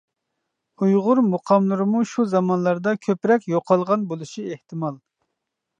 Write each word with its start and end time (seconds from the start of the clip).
ئۇيغۇر 0.85 1.21
مۇقاملىرىمۇ 1.25 2.03
شۇ 2.13 2.25
زامانلاردا 2.33 2.95
كۆپرەك 3.05 3.47
يوقالغان 3.55 4.11
بولۇشى 4.15 4.49
ئېھتىمال. 4.51 4.99